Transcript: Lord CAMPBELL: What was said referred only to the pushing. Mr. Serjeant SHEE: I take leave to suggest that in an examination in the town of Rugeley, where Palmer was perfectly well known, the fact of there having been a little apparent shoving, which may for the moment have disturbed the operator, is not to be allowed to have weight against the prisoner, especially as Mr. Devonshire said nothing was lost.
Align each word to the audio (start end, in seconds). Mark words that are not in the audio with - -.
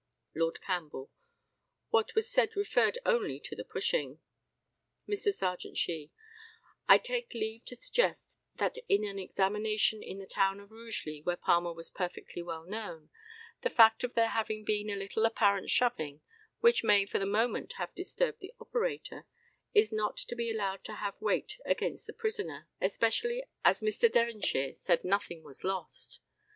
Lord 0.33 0.59
CAMPBELL: 0.61 1.11
What 1.91 2.15
was 2.15 2.27
said 2.27 2.55
referred 2.55 2.97
only 3.05 3.39
to 3.41 3.55
the 3.55 3.63
pushing. 3.63 4.19
Mr. 5.07 5.31
Serjeant 5.31 5.77
SHEE: 5.77 6.09
I 6.87 6.97
take 6.97 7.35
leave 7.35 7.65
to 7.65 7.75
suggest 7.75 8.39
that 8.55 8.79
in 8.89 9.03
an 9.03 9.19
examination 9.19 10.01
in 10.01 10.17
the 10.17 10.25
town 10.25 10.59
of 10.59 10.71
Rugeley, 10.71 11.21
where 11.21 11.37
Palmer 11.37 11.71
was 11.71 11.91
perfectly 11.91 12.41
well 12.41 12.63
known, 12.63 13.11
the 13.61 13.69
fact 13.69 14.03
of 14.03 14.15
there 14.15 14.29
having 14.29 14.65
been 14.65 14.89
a 14.89 14.95
little 14.95 15.23
apparent 15.23 15.69
shoving, 15.69 16.21
which 16.61 16.83
may 16.83 17.05
for 17.05 17.19
the 17.19 17.27
moment 17.27 17.73
have 17.73 17.93
disturbed 17.93 18.39
the 18.39 18.55
operator, 18.59 19.27
is 19.75 19.91
not 19.91 20.17
to 20.17 20.35
be 20.35 20.49
allowed 20.51 20.83
to 20.85 20.93
have 20.93 21.21
weight 21.21 21.59
against 21.63 22.07
the 22.07 22.13
prisoner, 22.13 22.67
especially 22.81 23.43
as 23.63 23.81
Mr. 23.81 24.11
Devonshire 24.11 24.73
said 24.77 25.03
nothing 25.03 25.43
was 25.43 25.63
lost. 25.63 26.21